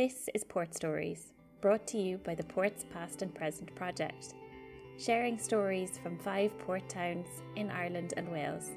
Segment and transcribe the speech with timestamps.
[0.00, 4.32] This is Port Stories, brought to you by the Ports Past and Present project,
[4.98, 8.70] sharing stories from five port towns in Ireland and Wales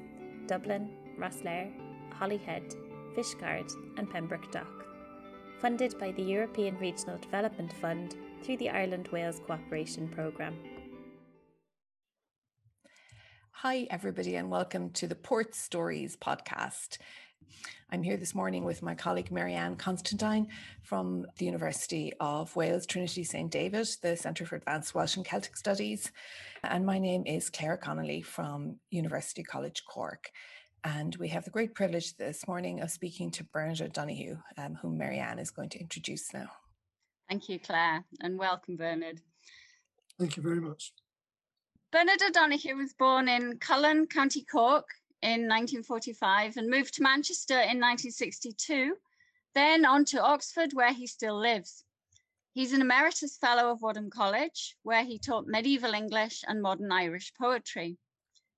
[0.46, 1.72] Dublin, Rosslare,
[2.12, 2.74] Holyhead,
[3.16, 4.84] Fishguard, and Pembroke Dock.
[5.62, 10.58] Funded by the European Regional Development Fund through the Ireland Wales Cooperation Programme.
[13.52, 16.98] Hi, everybody, and welcome to the Port Stories podcast.
[17.90, 20.48] I'm here this morning with my colleague Marianne Constantine
[20.82, 23.50] from the University of Wales, Trinity St.
[23.50, 26.10] David, the Centre for Advanced Welsh and Celtic Studies.
[26.64, 30.30] And my name is Claire Connolly from University College Cork.
[30.82, 34.98] And we have the great privilege this morning of speaking to Bernard O'Donoghue, um, whom
[34.98, 36.50] Marianne is going to introduce now.
[37.28, 39.20] Thank you, Claire, and welcome, Bernard.
[40.18, 40.92] Thank you very much.
[41.92, 44.86] Bernard O'Donoghue was born in Cullen, County Cork
[45.24, 48.94] in 1945 and moved to Manchester in 1962,
[49.54, 51.82] then on to Oxford, where he still lives.
[52.52, 57.32] He's an emeritus fellow of Wadham College, where he taught medieval English and modern Irish
[57.40, 57.96] poetry.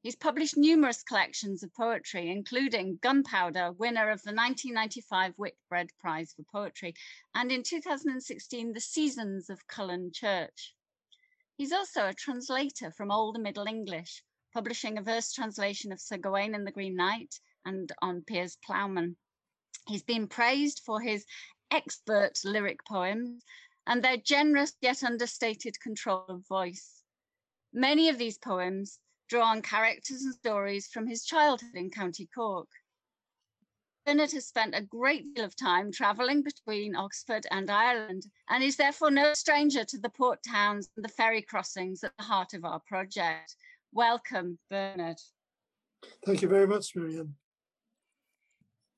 [0.02, 6.42] He's published numerous collections of poetry, including Gunpowder, winner of the 1995 Whitbread Prize for
[6.50, 6.94] Poetry,
[7.36, 10.74] and in 2016, The Seasons of Cullen Church.
[11.56, 14.22] He's also a translator from Old and Middle English,
[14.56, 19.14] publishing a verse translation of Sir Gawain and the Green Knight and on Piers Plowman.
[19.86, 21.26] He's been praised for his
[21.70, 23.44] expert lyric poems
[23.86, 27.02] and their generous yet understated control of voice.
[27.74, 32.70] Many of these poems draw on characters and stories from his childhood in County Cork.
[34.06, 38.76] Bernard has spent a great deal of time travelling between Oxford and Ireland and is
[38.76, 42.64] therefore no stranger to the port towns and the ferry crossings at the heart of
[42.64, 43.54] our project.
[43.92, 45.16] Welcome, Bernard.
[46.24, 47.34] Thank you very much, Marianne.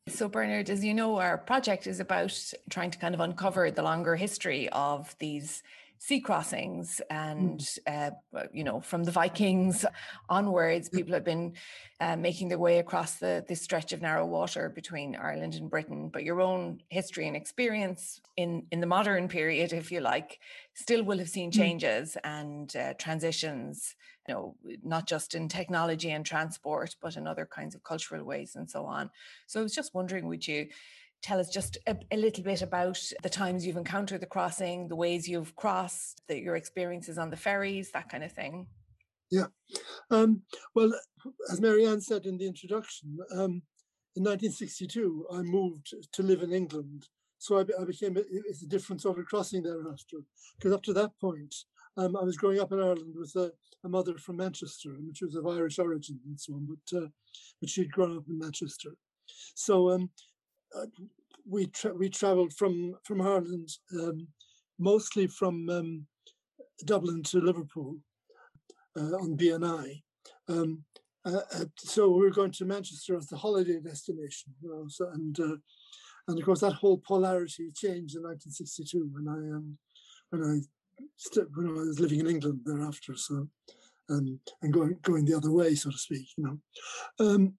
[0.08, 2.36] So, Bernard, as you know, our project is about
[2.70, 5.62] trying to kind of uncover the longer history of these
[5.98, 8.12] sea crossings and mm.
[8.36, 9.84] uh, you know from the vikings
[10.28, 11.52] onwards people have been
[12.00, 16.08] uh, making their way across the this stretch of narrow water between ireland and britain
[16.08, 20.38] but your own history and experience in in the modern period if you like
[20.74, 21.54] still will have seen mm.
[21.54, 22.40] changes mm.
[22.40, 23.96] and uh, transitions
[24.28, 28.54] you know not just in technology and transport but in other kinds of cultural ways
[28.54, 29.10] and so on
[29.46, 30.68] so i was just wondering would you
[31.22, 34.96] tell us just a, a, little bit about the times you've encountered the crossing, the
[34.96, 38.66] ways you've crossed, the, your experiences on the ferries, that kind of thing.
[39.30, 39.46] Yeah.
[40.10, 40.42] Um,
[40.74, 40.92] well,
[41.50, 43.62] as Marianne said in the introduction, um,
[44.16, 47.08] in 1962, I moved to live in England.
[47.38, 50.18] So I, I became a, it's a different sort of crossing thereafter.
[50.56, 51.54] Because up to that point,
[51.96, 53.52] um, I was growing up in Ireland with a,
[53.84, 57.08] a, mother from Manchester, which was of Irish origin and so on, but uh,
[57.60, 58.90] but she'd grown up in Manchester.
[59.54, 60.10] So um,
[61.48, 64.28] we tra- we travelled from from Ireland, um,
[64.78, 66.06] mostly from um,
[66.84, 67.96] Dublin to Liverpool
[68.96, 70.02] uh, on B&I.
[70.48, 70.84] Um,
[71.24, 75.08] uh, uh, so we were going to Manchester as the holiday destination, you know, so,
[75.10, 75.56] and uh,
[76.28, 79.78] and of course that whole polarity changed in 1962 when I um,
[80.30, 83.16] when I when I was living in England thereafter.
[83.16, 83.48] So
[84.10, 86.58] um, and going going the other way, so to speak, you know.
[87.26, 87.54] Um,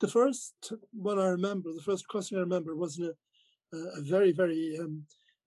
[0.00, 3.12] the first one I remember, the first crossing I remember was in
[3.72, 5.04] a, a very, very um,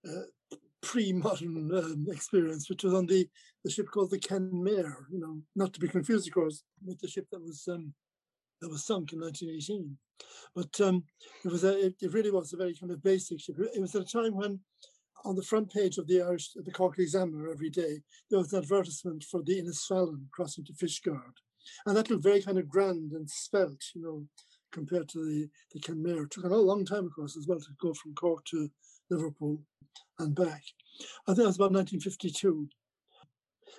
[0.08, 3.28] uh, pre-modern um, experience, which was on the,
[3.64, 7.08] the ship called the Kenmare, you know, not to be confused, of course, with the
[7.08, 7.94] ship that was um,
[8.60, 9.96] that was sunk in 1918.
[10.54, 11.04] But um,
[11.44, 13.56] it was a, it, it, really was a very kind of basic ship.
[13.58, 14.60] It was at a time when
[15.24, 18.62] on the front page of the Irish, the Cork Examiner every day, there was an
[18.62, 21.34] advertisement for the Innisfallen crossing to Fishguard.
[21.86, 24.26] And that looked very kind of grand and spelt, you know,
[24.72, 26.24] compared to the, the Kenmare.
[26.24, 28.68] It took a long time, of course, as well to go from Cork to
[29.10, 29.60] Liverpool
[30.18, 30.62] and back.
[31.26, 32.68] I think that was about 1952.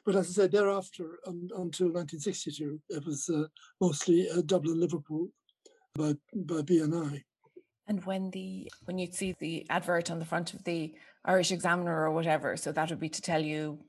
[0.06, 3.46] But as I said, thereafter, um, until 1962, it was uh,
[3.80, 5.30] mostly uh, Dublin, Liverpool
[5.96, 7.24] by, by B&I.
[7.88, 10.94] And when the when you'd see the advert on the front of the
[11.26, 13.80] Irish Examiner or whatever, so that would be to tell you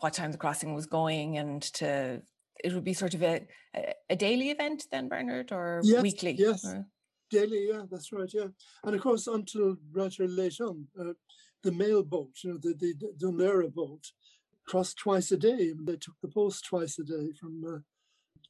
[0.00, 2.20] what time the crossing was going and to
[2.64, 3.42] it would be sort of a
[4.08, 6.34] a daily event then, Bernard, or yes, weekly?
[6.38, 6.86] Yes, or?
[7.30, 7.68] daily.
[7.70, 8.30] Yeah, that's right.
[8.32, 8.48] Yeah,
[8.84, 11.12] and of course until rather late on, uh,
[11.62, 14.12] the mail boat, you know, the the, the boat,
[14.66, 15.72] crossed twice a day.
[15.84, 17.62] They took the post twice a day from.
[17.66, 17.78] Uh,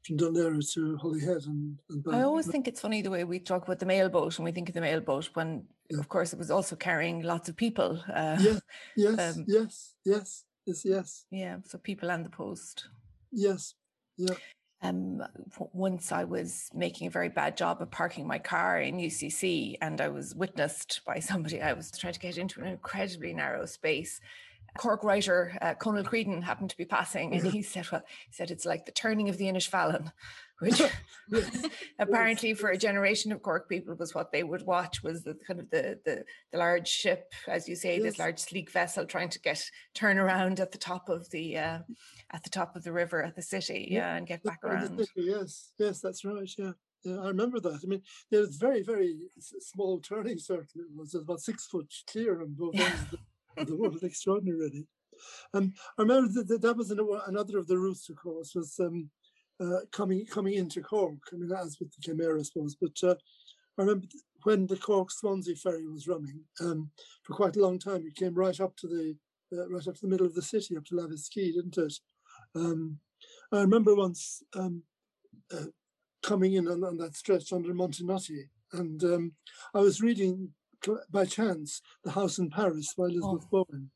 [0.07, 2.05] from Laoghaire to Holyhead and, and.
[2.11, 4.53] I always think it's funny the way we talk about the mail boat and we
[4.53, 5.99] think of the mail boat when, yeah.
[5.99, 8.03] of course, it was also carrying lots of people.
[8.09, 8.59] Uh, yeah,
[8.97, 11.25] yes, um, yes, yes, yes, yes.
[11.31, 12.89] Yeah, so people and the post.
[13.31, 13.75] Yes,
[14.82, 15.22] Um,
[15.72, 20.00] once I was making a very bad job of parking my car in UCC, and
[20.00, 21.61] I was witnessed by somebody.
[21.61, 24.20] I was trying to get into an incredibly narrow space.
[24.78, 28.50] Cork writer uh, Conal Creedon happened to be passing, and he said, "Well, he said
[28.50, 30.12] it's like the turning of the Innisfallen."
[30.61, 30.81] Which
[31.99, 35.61] apparently for a generation of Cork people was what they would watch was the kind
[35.61, 38.03] of the the, the large ship, as you say, yes.
[38.03, 39.62] this large sleek vessel trying to get
[39.95, 41.79] turn around at the top of the uh,
[42.33, 44.97] at the top of the river at the city, yeah, yeah and get back around.
[44.99, 46.51] City, yes, yes, that's right.
[46.57, 46.73] Yeah.
[47.03, 47.81] Yeah, I remember that.
[47.83, 50.83] I mean, there was very, very small turning circle.
[50.83, 53.15] It was about six foot clear on both ends
[53.56, 54.03] of the world.
[54.03, 54.87] Extraordinary, really.
[55.55, 59.11] Um, I remember that, that, that was another of the routes, of course, was um,
[59.61, 61.19] uh, coming coming into Cork.
[61.33, 62.77] I mean, as with the Kenmare, I suppose.
[62.81, 63.15] But uh,
[63.79, 64.07] I remember
[64.45, 66.91] when the Cork Swansea ferry was running um,
[67.23, 68.05] for quite a long time.
[68.07, 69.17] It came right up to the
[69.57, 71.95] uh, right up to the middle of the city, up to Lapp's Quay, didn't it?
[72.55, 72.99] Um,
[73.53, 74.83] I remember once um,
[75.53, 75.67] uh,
[76.23, 79.33] coming in on, on, that stretch under Montenotte, and um,
[79.75, 80.51] I was reading
[81.11, 83.65] by chance The House in Paris by Elizabeth oh.
[83.69, 83.91] Bowen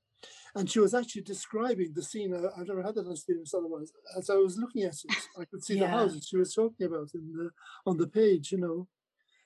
[0.54, 2.34] and she was actually describing the scene.
[2.34, 3.92] I, have never had that experience otherwise.
[4.16, 5.86] As I was looking at it, I could see yeah.
[5.86, 7.50] the houses she was talking about in the
[7.86, 8.52] on the page.
[8.52, 8.88] You know,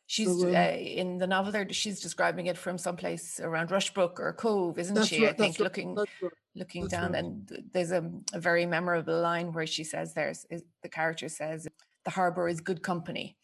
[0.07, 1.67] she's so, um, uh, in the novel there.
[1.71, 5.25] She's describing it from someplace around Rushbrooke or Cobh, isn't she?
[5.25, 6.09] Right, I think looking right,
[6.55, 7.25] looking that's down, right.
[7.25, 11.67] and there's a, a, very memorable line where she says, "There's is, the character says
[12.05, 13.37] the harbour is good company."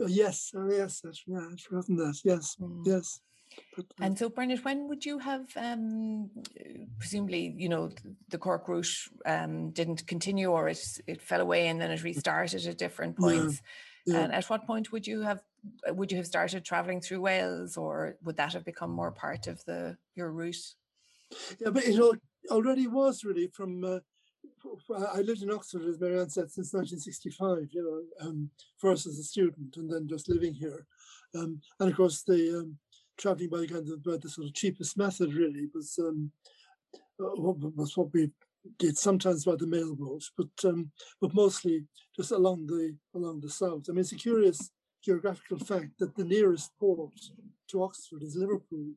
[0.00, 1.48] Oh, yes, oh, yes, that's right.
[1.50, 2.18] I've forgotten that.
[2.22, 2.82] Yes, mm.
[2.84, 3.20] yes.
[4.00, 6.30] And so, Bernard, when would you have, um,
[6.98, 7.90] presumably, you know,
[8.30, 8.94] the Cork route
[9.24, 13.60] um, didn't continue or it, it fell away and then it restarted at different points?
[14.06, 14.24] Yeah, yeah.
[14.24, 15.40] And at what point would you have
[15.88, 19.64] would you have started traveling through Wales, or would that have become more part of
[19.64, 20.74] the your route?
[21.58, 22.00] Yeah, but it
[22.50, 23.84] already was really from.
[23.84, 24.00] Uh,
[25.12, 27.68] I lived in Oxford, as Marianne said, since 1965.
[27.72, 30.86] You know, um, first as a student, and then just living here.
[31.34, 32.78] Um, and of course, the um,
[33.16, 36.30] traveling by the kind of by the sort of cheapest method really was um,
[37.20, 38.30] uh, was what we
[38.78, 40.90] did sometimes by the mail boat, but um,
[41.20, 41.84] but mostly
[42.14, 43.84] just along the along the south.
[43.88, 44.70] I mean, it's a curious
[45.04, 47.12] geographical fact that the nearest port
[47.68, 48.92] to Oxford is Liverpool.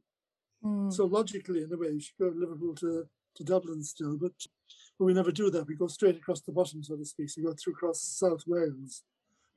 [0.63, 0.91] Mm.
[0.91, 4.33] So logically, in a way, you should go to Liverpool to, to Dublin still, but
[4.97, 5.67] but we never do that.
[5.67, 7.29] We go straight across the bottom, so to speak.
[7.29, 9.03] So we go through across South Wales,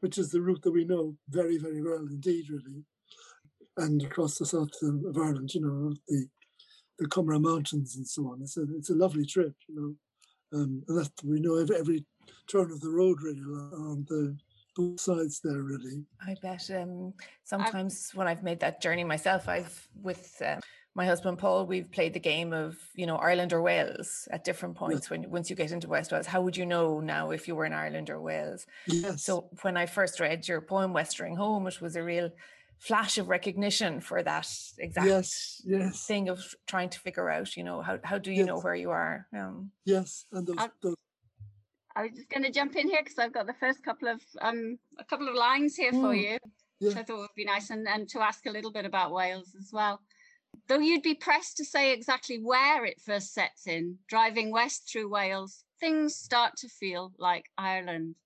[0.01, 2.85] which is the route that we know very, very well indeed, really
[3.77, 6.27] and across the south of Ireland, you know, the
[6.99, 8.41] the Comeragh Mountains and so on.
[8.43, 12.05] It's a it's a lovely trip, you know, um, and that we know every, every
[12.49, 14.37] turn of the road really on the
[14.77, 16.05] both sides there really.
[16.27, 16.71] I bet.
[16.71, 17.15] Um,
[17.45, 20.41] sometimes I've, when I've made that journey myself, I've with.
[20.45, 20.61] Um,
[20.95, 24.75] my husband Paul, we've played the game of you know Ireland or Wales at different
[24.75, 25.05] points.
[25.05, 25.11] Yes.
[25.11, 27.65] When once you get into West Wales, how would you know now if you were
[27.65, 28.67] in Ireland or Wales?
[28.87, 29.25] Yes.
[29.25, 32.31] So when I first read your poem Westering Home, it was a real
[32.83, 34.49] flash of recognition for that
[34.79, 36.05] exact yes, yes.
[36.05, 38.47] thing of trying to figure out, you know, how, how do you yes.
[38.47, 39.27] know where you are?
[39.33, 40.97] Um, yes, and those, those.
[41.95, 44.21] I was just going to jump in here because I've got the first couple of
[44.41, 46.01] um a couple of lines here mm.
[46.01, 46.39] for you,
[46.81, 46.89] yeah.
[46.89, 49.55] which I thought would be nice, and and to ask a little bit about Wales
[49.57, 50.01] as well.
[50.69, 55.09] Though you'd be pressed to say exactly where it first sets in, driving west through
[55.09, 58.17] Wales, things start to feel like Ireland.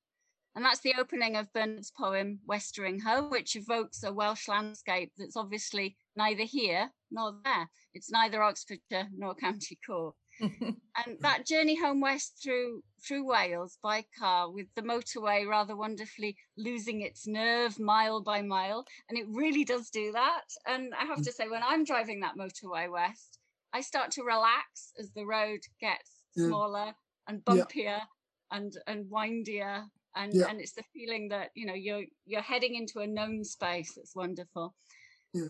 [0.56, 5.36] And that's the opening of Bernard's poem, Westering Home, which evokes a Welsh landscape that's
[5.36, 7.68] obviously neither here nor there.
[7.92, 10.14] It's neither Oxfordshire nor County Cork.
[10.40, 16.36] and that journey home west through through Wales by car with the motorway rather wonderfully
[16.58, 21.22] losing its nerve mile by mile and it really does do that and I have
[21.22, 23.38] to say when I'm driving that motorway west
[23.72, 26.48] I start to relax as the road gets mm.
[26.48, 26.92] smaller
[27.26, 28.00] and bumpier yeah.
[28.50, 29.84] and and windier
[30.16, 30.46] and yeah.
[30.48, 34.16] and it's the feeling that you know you're you're heading into a known space that's
[34.16, 34.74] wonderful.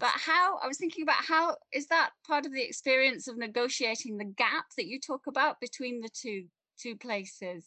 [0.00, 4.16] But how i was thinking about how is that part of the experience of negotiating
[4.16, 6.46] the gap that you talk about between the two
[6.80, 7.64] two places?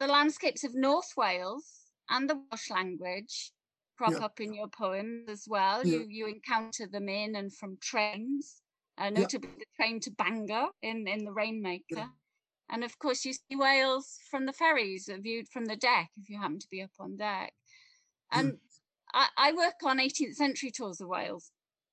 [0.00, 1.64] The landscapes of north wales
[2.10, 3.52] and the welsh language
[3.96, 4.24] crop yeah.
[4.24, 5.86] up in your poems as well.
[5.86, 8.60] You you encounter them in and from trains
[8.98, 12.08] uh, notably the train to bangor in in the rainmaker
[12.70, 16.40] and of course, you see Wales from the ferries, viewed from the deck if you
[16.40, 17.52] happen to be up on deck.
[18.32, 18.58] And mm.
[19.12, 21.52] I, I, work on 18th century tours of Wales.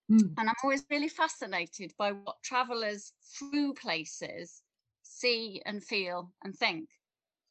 [0.09, 0.33] Mm.
[0.37, 4.61] And I'm always really fascinated by what travellers through places
[5.03, 6.89] see and feel and think,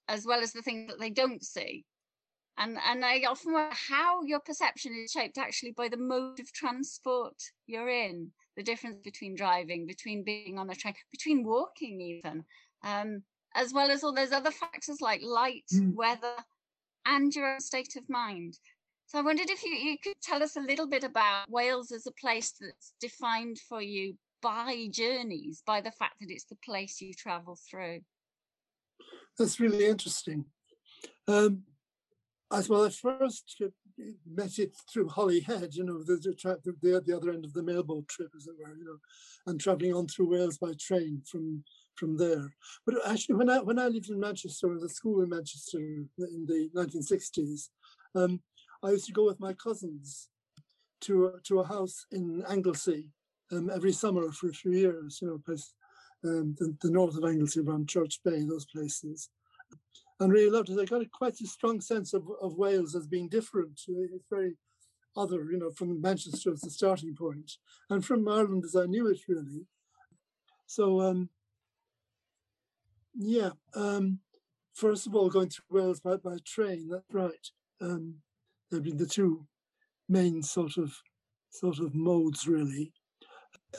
[0.08, 1.84] as well as the things that they don't see.
[2.58, 6.52] And, and I often wonder how your perception is shaped actually by the mode of
[6.52, 7.36] transport
[7.66, 12.44] you're in, the difference between driving, between being on a train, between walking even
[12.84, 13.22] um,
[13.54, 15.94] as well as all those other factors like light, mm.
[15.94, 16.34] weather,
[17.06, 18.58] and your own state of mind.
[19.06, 22.06] So I wondered if you, you could tell us a little bit about Wales as
[22.06, 27.00] a place that's defined for you by journeys, by the fact that it's the place
[27.00, 28.00] you travel through.
[29.36, 30.44] That's really interesting.
[31.26, 31.62] Um,
[32.52, 33.60] as well, I first
[34.26, 38.08] met it through Holyhead, you know, the, the, the, the other end of the mailboat
[38.08, 38.98] trip, as it were, you know,
[39.46, 41.64] and traveling on through Wales by train from
[42.00, 42.50] from there.
[42.86, 45.78] But actually, when I when I lived in Manchester, I was at school in Manchester
[45.78, 47.68] in the 1960s.
[48.14, 48.40] Um,
[48.82, 50.28] I used to go with my cousins
[51.02, 53.10] to a, to a house in Anglesey
[53.52, 55.18] um, every summer for a few years.
[55.20, 55.74] You know, place,
[56.24, 59.28] um, the, the north of Anglesey, around Church Bay, those places
[60.20, 60.78] and really loved it.
[60.78, 63.80] I got a, quite a strong sense of, of Wales as being different.
[63.88, 64.56] It's very
[65.16, 67.52] other, you know, from Manchester as the starting point,
[67.88, 69.66] and from Ireland as I knew it really.
[70.66, 71.30] So, um,
[73.20, 74.18] yeah, um,
[74.74, 77.48] first of all, going to Wales by, by train, that's right.
[77.80, 78.16] Um,
[78.70, 79.46] they've been the two
[80.08, 80.92] main sort of
[81.50, 82.92] sort of modes, really.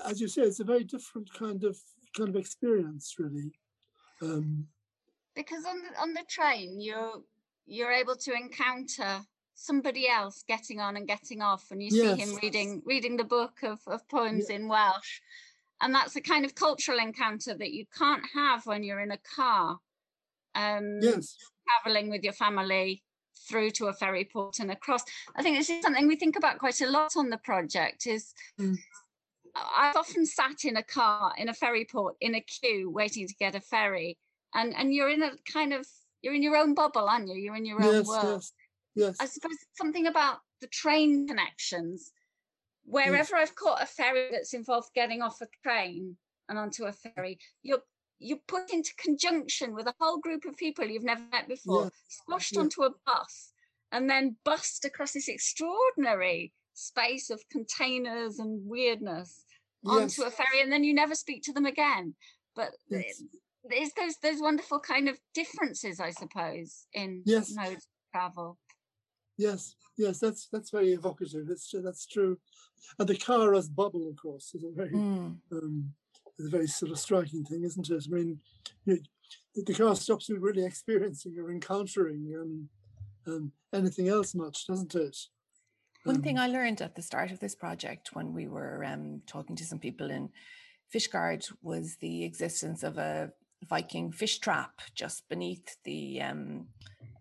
[0.06, 1.78] As you say, it's a very different kind of
[2.16, 3.52] kind of experience, really.
[4.22, 4.68] Um,
[5.36, 7.22] because on the on the train you're
[7.66, 9.22] you're able to encounter
[9.54, 12.16] somebody else getting on and getting off and you yes.
[12.16, 14.56] see him reading reading the book of, of poems yeah.
[14.56, 15.22] in welsh
[15.82, 19.20] and that's a kind of cultural encounter that you can't have when you're in a
[19.36, 19.78] car
[20.56, 21.36] um yes.
[21.68, 23.04] traveling with your family
[23.48, 25.04] through to a ferry port and across
[25.36, 28.34] i think this is something we think about quite a lot on the project is
[28.60, 28.76] mm.
[29.78, 33.34] i've often sat in a car in a ferry port in a queue waiting to
[33.36, 34.18] get a ferry
[34.54, 35.86] and and you're in a kind of
[36.22, 37.36] you're in your own bubble, aren't you?
[37.36, 38.26] You're in your own yes, world.
[38.26, 38.54] Yes,
[38.96, 39.18] yes.
[39.20, 42.12] I suppose something about the train connections.
[42.92, 42.94] Mm.
[42.94, 43.50] Wherever yes.
[43.50, 46.18] I've caught a ferry that's involved getting off a train
[46.50, 47.82] and onto a ferry, you're
[48.20, 51.92] you're put into conjunction with a whole group of people you've never met before, yes.
[52.08, 52.60] squashed yes.
[52.60, 53.52] onto a bus,
[53.92, 59.44] and then bussed across this extraordinary space of containers and weirdness
[59.86, 62.14] onto a ferry, and then you never speak to them again.
[62.56, 67.54] But there's those those wonderful kind of differences, I suppose, in yes.
[67.56, 68.58] modes of travel.
[69.42, 71.48] Yes, yes, that's that's very evocative.
[71.50, 72.38] It's that's true,
[73.00, 75.36] and the car as bubble, of course, is a very mm.
[75.52, 75.94] um,
[76.38, 78.04] is a very sort of striking thing, isn't it?
[78.08, 78.40] I mean,
[78.86, 79.00] you,
[79.56, 82.70] the car stops you really experiencing or encountering um,
[83.26, 85.18] um, anything else much, doesn't it?
[86.04, 89.22] One thing um, I learned at the start of this project when we were um,
[89.26, 90.30] talking to some people in
[90.94, 93.32] Fishguard was the existence of a
[93.70, 96.68] Viking fish trap just beneath the um,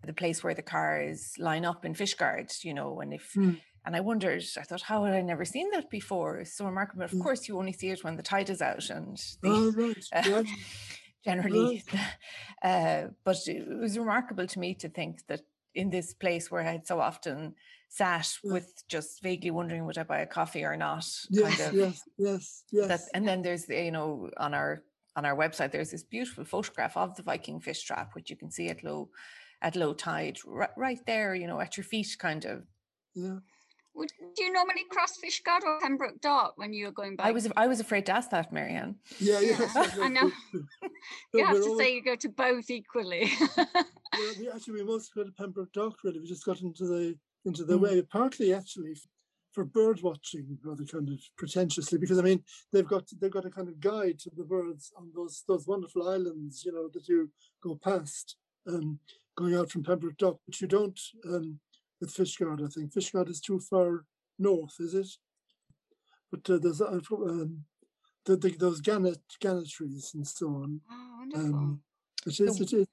[0.05, 3.59] the place where the cars line up in Fishguard, you know, and if mm.
[3.85, 6.39] and I wondered, I thought, how had I never seen that before?
[6.39, 7.03] It's so remarkable.
[7.03, 7.21] Of mm.
[7.21, 10.05] course, you only see it when the tide is out, and the, oh, right.
[10.13, 10.43] uh,
[11.23, 11.83] generally,
[12.63, 15.41] uh, but it was remarkable to me to think that
[15.75, 17.55] in this place where I had so often
[17.89, 18.53] sat yeah.
[18.53, 21.05] with just vaguely wondering would I buy a coffee or not.
[21.29, 22.87] Yes, kind of, yes, yes, yes.
[22.87, 24.83] That, and then there's you know on our
[25.15, 28.51] on our website, there's this beautiful photograph of the Viking fish trap, which you can
[28.51, 29.09] see at low
[29.61, 32.63] at low tide, right, right there, you know, at your feet, kind of.
[33.13, 33.37] Yeah.
[33.93, 37.25] Would do you normally cross Fishguard or Pembroke Dock when you were going back?
[37.25, 38.95] I was I was afraid to ask that, Marianne.
[39.19, 39.57] Yeah, yeah.
[40.01, 40.31] I know.
[41.33, 43.29] you have to say you go to both equally.
[43.57, 45.97] yeah, we actually we most go to Pembroke Dock.
[46.05, 47.81] Really, we just got into the into the mm.
[47.81, 48.01] way.
[48.01, 48.95] Partly actually
[49.51, 53.49] for bird watching rather kind of pretentiously because I mean they've got they've got a
[53.49, 57.29] kind of guide to the birds on those those wonderful islands you know that you
[57.61, 58.99] go past um,
[59.37, 61.59] going out from Pembroke Dock but you don't um,
[61.99, 62.93] with Fishguard I think.
[62.93, 64.05] Fishguard is too far
[64.39, 65.09] north is it?
[66.31, 67.65] But uh, there's uh, um,
[68.25, 70.81] the, the, those gannet gannet trees and so on.
[70.89, 71.45] Oh, wonderful.
[71.45, 71.81] Um,
[72.25, 72.87] it is, so, it is,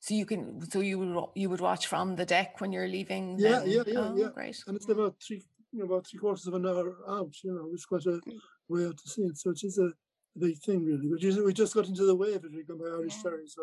[0.00, 3.36] so you can so you would you would watch from the deck when you're leaving
[3.38, 3.70] yeah then?
[3.70, 4.28] yeah yeah oh, yeah.
[4.32, 4.62] great.
[4.66, 7.32] And it's about three you know, about three quarters of an hour out.
[7.42, 8.38] You know, it's quite a mm.
[8.68, 9.38] way out to see it.
[9.38, 9.90] So it is a
[10.38, 11.08] big thing, really.
[11.08, 12.52] But we just got into the way of it.
[12.54, 13.22] We come by Irish yeah.
[13.22, 13.62] Ferry, so.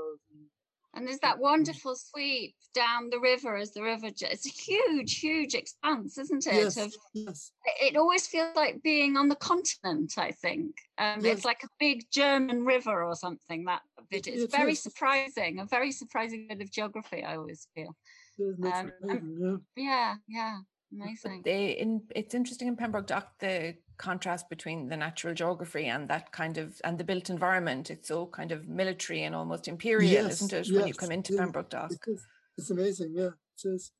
[0.93, 4.07] And there's that wonderful sweep down the river as the river.
[4.07, 6.55] It's a huge, huge expanse, isn't it?
[6.55, 7.51] Yes, of, yes.
[7.81, 10.13] It always feels like being on the continent.
[10.17, 11.37] I think um, yes.
[11.37, 13.65] it's like a big German river or something.
[13.65, 14.81] That bit is it very is.
[14.81, 15.59] surprising.
[15.59, 17.23] A very surprising bit of geography.
[17.23, 17.95] I always feel.
[18.39, 20.57] Um, and, yeah, yeah.
[20.93, 21.41] Amazing.
[21.43, 26.31] They, in, it's interesting in Pembroke Dock the contrast between the natural geography and that
[26.31, 27.89] kind of and the built environment.
[27.89, 30.67] It's so kind of military and almost imperial, yes, isn't it?
[30.67, 32.19] Yes, when you come into yeah, Pembroke Dock, it
[32.57, 33.13] it's amazing.
[33.15, 33.29] Yeah,
[33.63, 33.91] it is.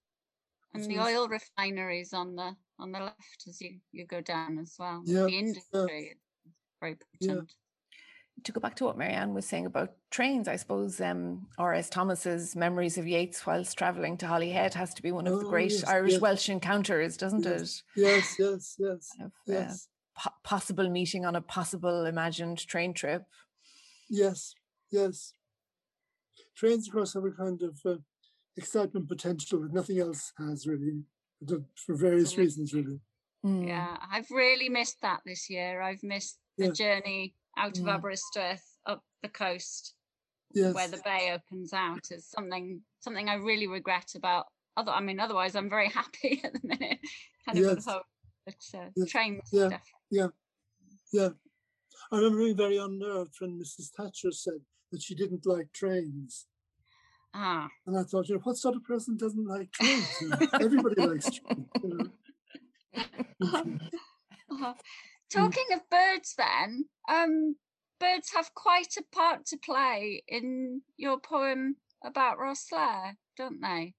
[0.74, 4.75] And the oil refineries on the on the left as you you go down as
[4.77, 5.01] well.
[5.06, 6.51] Yeah, the industry yeah.
[6.79, 7.51] very potent.
[8.44, 11.89] To go back to what Marianne was saying about trains, I suppose um, R.S.
[11.89, 15.50] Thomas's Memories of Yeats whilst travelling to Holyhead has to be one of oh, the
[15.50, 16.22] great yes, Irish yes.
[16.22, 17.84] Welsh encounters, doesn't yes.
[17.96, 18.01] it?
[18.01, 19.10] Yes, yes, yes.
[19.17, 19.88] Kind of, yes.
[20.15, 23.25] Uh, po- possible meeting on a possible imagined train trip.
[24.10, 24.53] Yes,
[24.91, 25.34] yes.
[26.56, 27.98] Trains, of course, have a kind of uh,
[28.56, 31.03] excitement potential that nothing else has really,
[31.75, 33.00] for various reasons, really.
[33.46, 33.67] Mm.
[33.67, 35.82] Yeah, I've really missed that this year.
[35.82, 36.72] I've missed the yeah.
[36.72, 37.93] journey out of mm.
[37.93, 39.93] Aberystwyth up the coast
[40.53, 40.73] yes.
[40.73, 44.45] where the bay opens out is something something I really regret about
[44.75, 46.99] other I mean otherwise I'm very happy at the minute
[47.45, 47.85] kind of yes.
[47.85, 48.03] hope
[48.45, 49.09] but uh, yes.
[49.09, 49.69] trains yeah.
[49.69, 49.81] Definitely.
[50.11, 50.27] yeah
[51.11, 51.29] yeah
[52.11, 54.61] I remember being very unnerved when Mrs Thatcher said
[54.91, 56.45] that she didn't like trains
[57.33, 60.21] ah and I thought you know what sort of person doesn't like trains
[60.61, 62.07] everybody likes trains you know?
[64.49, 64.73] uh-huh.
[65.31, 67.55] Talking of birds, then, um,
[68.00, 73.93] birds have quite a part to play in your poem about Rosslare, don't they?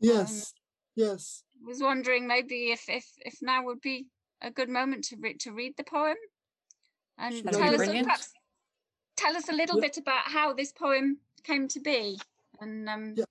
[0.00, 0.60] Yes, um,
[0.96, 1.42] yes.
[1.66, 4.06] Was wondering maybe if if if now would be
[4.42, 6.16] a good moment to read to read the poem,
[7.18, 8.32] and That'd tell us perhaps
[9.16, 9.88] tell us a little yeah.
[9.88, 12.18] bit about how this poem came to be.
[12.60, 13.24] And um, yeah,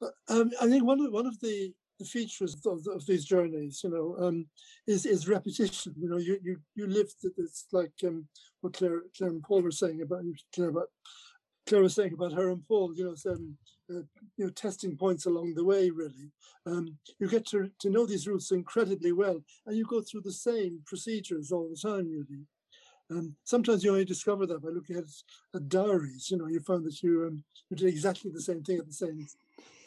[0.00, 3.82] uh, um, I think one of one of the the features of, of these journeys,
[3.84, 4.46] you know, um,
[4.86, 5.94] is is repetition.
[5.96, 7.08] You know, you you you live.
[7.36, 8.26] It's like um,
[8.62, 10.88] what Claire Claire and Paul were saying about Claire about
[11.66, 12.94] Claire was saying about her and Paul.
[12.96, 13.56] You know, some
[13.90, 14.02] uh,
[14.36, 15.90] you know testing points along the way.
[15.90, 16.32] Really,
[16.66, 20.32] um, you get to to know these routes incredibly well, and you go through the
[20.32, 22.08] same procedures all the time.
[22.10, 22.46] Really.
[23.10, 25.04] Um, sometimes you only discover that by looking at,
[25.54, 26.30] at diaries.
[26.30, 28.92] You know, you find that you um, you did exactly the same thing at the
[28.92, 29.26] same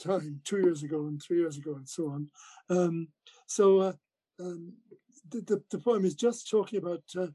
[0.02, 2.28] time, two years ago and three years ago, and so on.
[2.70, 3.08] Um,
[3.48, 3.94] so uh,
[4.40, 4.74] um,
[5.30, 7.28] the, the, the, poem is just talking about uh,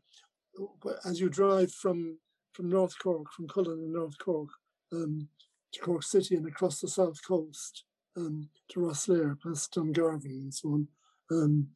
[1.05, 2.19] as you drive from
[2.53, 4.49] from North Cork, from Cullen in North Cork,
[4.93, 5.29] um,
[5.73, 7.85] to Cork City and across the south coast
[8.17, 10.89] um, to Rosslare, past Dungarvan and so on.
[11.31, 11.69] Um,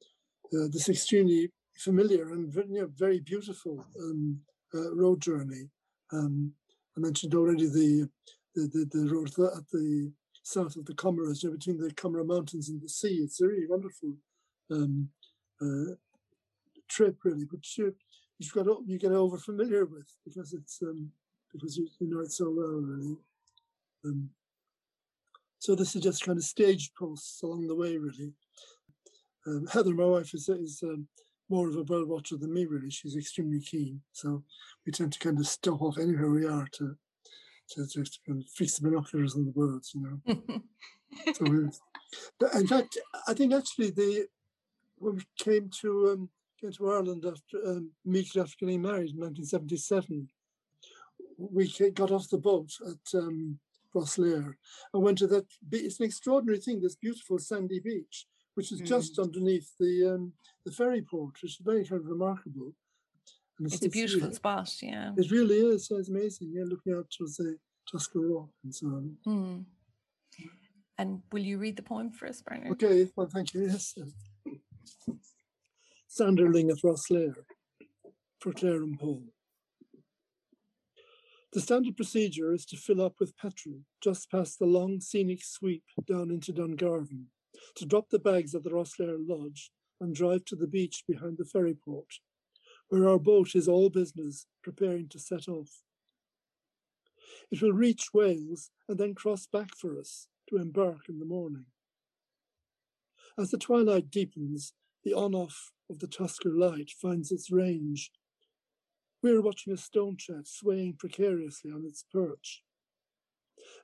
[0.52, 4.40] uh, this extremely familiar and very, you know, very beautiful um,
[4.74, 5.70] uh, road journey.
[6.12, 6.52] Um,
[6.96, 8.08] I mentioned already the
[8.54, 12.26] the, the, the road at the south of the Comeraghs, you know, between the Comeragh
[12.26, 13.20] Mountains and the sea.
[13.22, 14.14] It's a really wonderful
[14.70, 15.08] um,
[15.60, 15.94] uh,
[16.88, 17.46] trip, really.
[17.50, 17.94] which you,
[18.38, 21.10] you've got you get over familiar with because it's um,
[21.52, 23.16] because you, you know it so well, really.
[24.04, 24.30] Um,
[25.58, 28.32] so this is just kind of stage posts along the way, really.
[29.46, 31.06] Um, Heather, my wife, is, is um,
[31.52, 32.90] more of a bird watcher than me, really.
[32.90, 34.42] She's extremely keen, so
[34.84, 36.96] we tend to kind of stop off anywhere we are to
[37.70, 40.62] to, to, to kind of fix the binoculars on the birds, you know.
[41.34, 41.70] so
[42.40, 44.26] but in fact, I think actually the
[44.96, 46.28] when we came to um,
[46.60, 50.28] came to Ireland after um, immediately after getting married in 1977,
[51.36, 53.58] we got off the boat at um,
[53.94, 54.54] Rosslare
[54.94, 55.46] and went to that.
[55.70, 56.80] It's an extraordinary thing.
[56.80, 58.86] This beautiful sandy beach, which is mm.
[58.86, 60.32] just underneath the um,
[60.64, 62.72] the ferry port, which is very kind of remarkable.
[63.60, 65.12] It's, it's, a beautiful it's, spot, yeah.
[65.16, 65.88] It really is.
[65.90, 66.52] It's amazing.
[66.52, 67.56] Yeah, looking out towards the
[67.92, 69.16] Tuskar Rock and so on.
[69.26, 69.64] Mm.
[70.98, 72.72] And will you read the poem for us, Bernard?
[72.72, 73.66] Okay, well, thank you.
[73.66, 73.94] Yes.
[76.10, 77.34] Sanderling at Rosslare
[78.40, 79.22] for Claire and Paul.
[81.52, 85.84] The standard procedure is to fill up with petrol just past the long scenic sweep
[86.06, 87.26] down into Dungarvan,
[87.76, 89.70] to drop the bags at the Rosslare Lodge
[90.00, 92.18] and drive to the beach behind the ferry port
[92.92, 95.80] where our boat is all business, preparing to set off.
[97.50, 101.64] It will reach Wales and then cross back for us to embark in the morning.
[103.38, 108.10] As the twilight deepens, the on off of the Tuskar light finds its range.
[109.22, 112.62] We are watching a stone chat swaying precariously on its perch.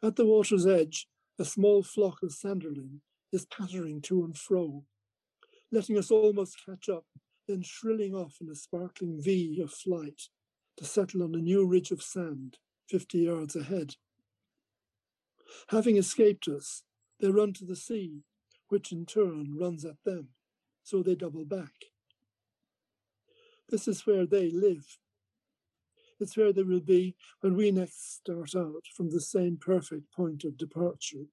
[0.03, 3.01] At the water's edge, a small flock of sanderling
[3.33, 4.85] is pattering to and fro,
[5.71, 7.05] letting us almost catch up
[7.49, 10.21] then shrilling off in a sparkling V of flight
[10.77, 13.95] to settle on a new ridge of sand 50 yards ahead.
[15.71, 16.85] Having escaped us,
[17.21, 18.21] they run to the sea,
[18.69, 20.29] which in turn runs at them,
[20.83, 21.73] so they double back.
[23.71, 24.99] This is where they live.
[26.21, 30.45] It's where they will be when we next start out from the same perfect point
[30.45, 31.27] of departure.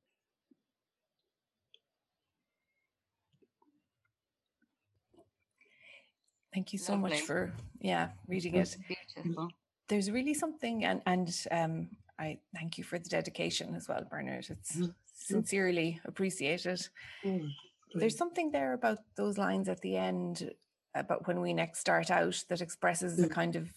[6.56, 7.10] Thank you so Lovely.
[7.10, 8.78] much for yeah reading it.
[9.14, 9.50] Beautiful.
[9.90, 14.48] There's really something, and and um, I thank you for the dedication as well, Bernard.
[14.50, 14.92] It's mm-hmm.
[15.14, 16.88] sincerely appreciated.
[17.26, 18.00] Mm-hmm.
[18.00, 20.50] There's something there about those lines at the end
[20.96, 23.70] about when we next start out that expresses the kind of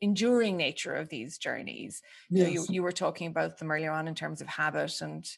[0.00, 2.02] enduring nature of these journeys.
[2.28, 5.28] You, know, you, you were talking about them earlier on in terms of habit and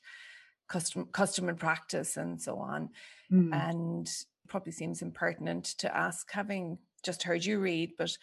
[0.69, 2.89] custom, custom and practice and so on.
[3.31, 3.55] Mm.
[3.55, 4.11] And
[4.51, 8.17] probably seems impertinent to ask, having just heard you read, but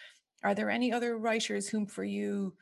[0.44, 2.54] are there any other writers whom for you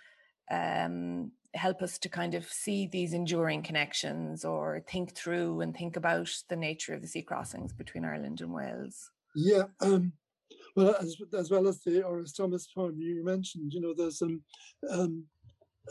[0.50, 5.98] um, help us to kind of see these enduring connections or think through and think
[5.98, 9.12] about the nature of the sea crossings between Ireland and Wales?
[9.36, 9.64] Yeah.
[9.82, 10.14] Um,
[10.76, 12.34] well, as, as well as the R.S.
[12.34, 14.42] Thomas poem you mentioned, you know, there's um,
[14.90, 15.24] um,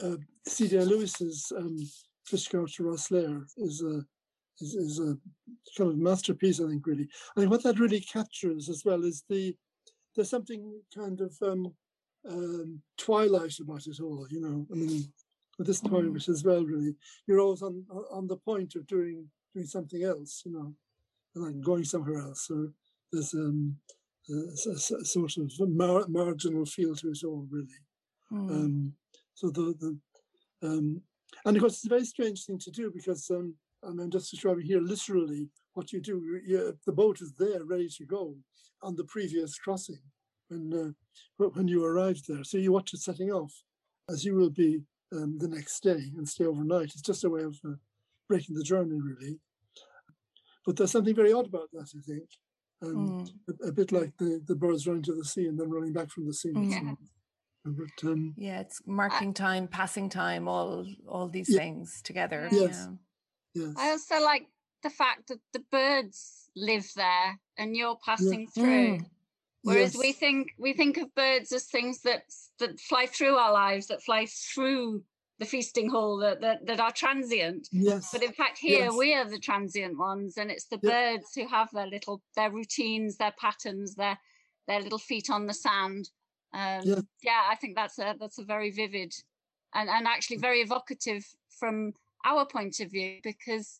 [0.02, 0.68] uh, C.
[0.68, 1.76] Day Lewis's um,
[2.30, 4.04] Fishguard to Rosslare is a
[4.60, 5.16] is, is a
[5.76, 7.08] kind of masterpiece, I think, really.
[7.36, 9.56] I think what that really captures as well is the
[10.14, 11.74] there's something kind of um,
[12.28, 14.66] um, twilight about it all, you know.
[14.70, 15.12] I mean,
[15.58, 16.12] with this poem, Mm.
[16.14, 16.94] which as well, really,
[17.26, 20.74] you're always on on the point of doing doing something else, you know,
[21.34, 22.46] like going somewhere else.
[22.46, 22.70] So
[23.12, 23.76] there's um,
[24.30, 27.80] a, a a sort of mar- marginal feel to it all, really.
[28.32, 28.50] Mm.
[28.50, 28.92] Um,
[29.34, 31.02] so the the um,
[31.44, 33.54] and of course it's a very strange thing to do because um,
[33.86, 36.16] I mean just describing here literally what you do.
[36.46, 38.36] You, the boat is there ready to go
[38.82, 40.00] on the previous crossing
[40.48, 40.94] when
[41.38, 42.44] uh, when you arrived there.
[42.44, 43.52] So you watch it setting off,
[44.08, 46.84] as you will be um, the next day and stay overnight.
[46.94, 47.74] It's just a way of uh,
[48.28, 49.38] breaking the journey, really.
[50.66, 52.28] But there's something very odd about that, I think.
[52.82, 53.30] Um, Mm.
[53.64, 56.10] a, a bit like the, the birds running to the sea and then running back
[56.10, 56.50] from the sea.
[56.54, 56.96] and on.
[57.64, 61.58] But um, Yeah, it's marking time, passing time, all all these Yeah.
[61.60, 62.48] things together.
[62.52, 62.60] Yes.
[62.60, 62.96] yeah.
[63.54, 64.48] Yes, I also like
[64.82, 68.98] the fact that the birds live there and you're passing through.
[68.98, 69.04] Mm.
[69.62, 72.24] Whereas we think we think of birds as things that
[72.58, 75.02] that fly through our lives, that fly through
[75.38, 77.68] the feasting hall, that that, that are transient.
[77.72, 78.94] yes, But in fact, here Yes.
[78.96, 80.90] we are the transient ones, and it's the Yeah.
[80.90, 84.18] birds who have their little their routines, their patterns, their
[84.66, 86.10] their little feet on the sand.
[86.52, 87.00] Um, Yeah.
[87.22, 89.14] yeah, I think that's a that's a very vivid
[89.72, 93.78] and and actually very evocative from our point of view because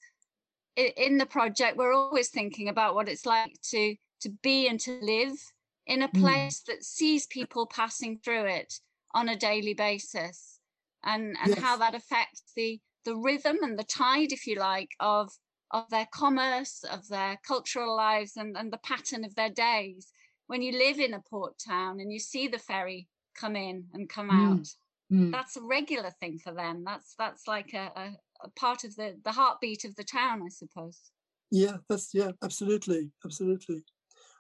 [0.77, 4.99] in the project we're always thinking about what it's like to to be and to
[5.01, 5.53] live
[5.87, 6.21] in a Mm.
[6.21, 8.81] place that sees people passing through it
[9.15, 10.61] on a daily basis
[11.05, 15.33] and and how that affects the the rhythm and the tide if you like of
[15.71, 20.13] of their commerce of their cultural lives and and the pattern of their days
[20.47, 24.09] when you live in a port town and you see the ferry come in and
[24.09, 24.31] come Mm.
[24.31, 24.75] out
[25.11, 28.17] Mm, that's a regular thing for them that's that's like a
[28.51, 31.13] part of the the heartbeat of the town i suppose
[31.55, 33.85] yeah, that's yeah, absolutely, absolutely.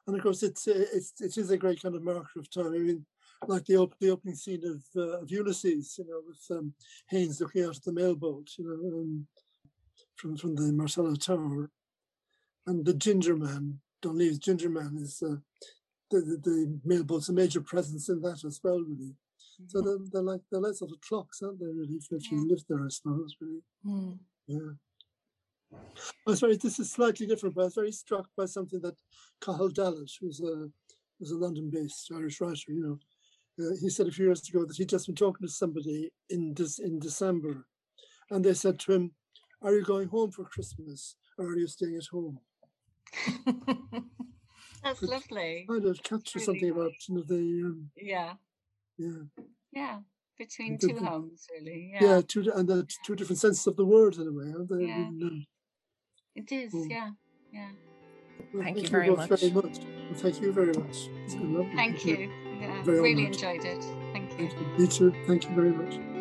[0.06, 2.74] And of course, it's uh, it's it is a great kind of marker of time.
[2.74, 3.06] I mean,
[3.46, 6.74] like the op- the opening scene of uh, of Ulysses, you know, with um,
[7.10, 9.26] Haines looking out at the mailboat, you know, um,
[10.16, 11.70] from from the Martello Tower,
[12.66, 15.36] and the Ginger Man, Donleavy's Ginger Man is uh,
[16.10, 19.14] the, the the mailboat's a major presence in that as well, really.
[19.66, 21.66] So they're, they're like they're like sort of clocks, aren't they?
[21.66, 22.44] Really, if, if you Yeah.
[22.50, 23.36] live there, I suppose.
[23.40, 24.18] Really, Mm.
[24.46, 24.72] yeah.
[26.26, 26.56] I was very.
[26.56, 28.96] This is slightly different, but I was very struck by something that
[29.40, 30.70] Cahal Dallat, who's a
[31.20, 32.98] was a London-based Irish writer, you know,
[33.64, 36.54] uh, he said a few years ago that he'd just been talking to somebody in
[36.54, 37.66] this in December,
[38.30, 39.12] and they said to him,
[39.62, 42.40] "Are you going home for Christmas, or are you staying at home?"
[44.82, 48.34] that's lovely Kind of capture Really something about you know the um, yeah
[48.98, 49.22] yeah
[49.72, 49.98] yeah
[50.38, 53.76] between The- two the- homes really yeah, yeah, two and the two different senses of
[53.76, 54.85] the word in a way, aren't they?
[54.85, 55.11] I Yeah.
[55.11, 55.46] mean, um,
[56.35, 56.90] it is Mm.
[56.90, 57.11] yeah
[57.52, 57.70] yeah
[58.52, 59.64] well, Thank you very both very much.
[59.64, 59.78] much.
[60.11, 60.96] Well, thank you very much.
[61.24, 61.74] It's been lovely.
[61.76, 62.30] thank you
[62.61, 63.35] yeah Very really honoured.
[63.35, 64.66] enjoyed it thank you Thank you.
[64.78, 65.11] Me too.
[65.26, 66.13] Thank you very much.